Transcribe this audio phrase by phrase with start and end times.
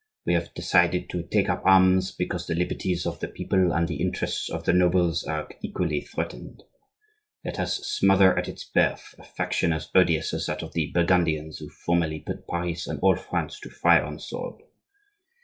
[0.25, 4.01] We have decided to take up arms because the liberties of the people and the
[4.01, 6.63] interests of the nobles are equally threatened.
[7.45, 11.59] Let us smother at its birth a faction as odious as that of the Burgundians
[11.59, 14.63] who formerly put Paris and all France to fire and sword.